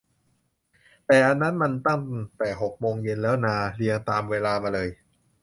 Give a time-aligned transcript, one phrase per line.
[1.07, 2.01] แต่อันนั้นมันตั้ง
[2.37, 4.89] แต่หกโมงเย็นแล้วนา เรียงตามเวลามาเลย